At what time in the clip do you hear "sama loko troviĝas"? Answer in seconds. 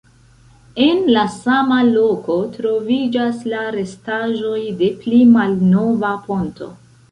1.33-3.45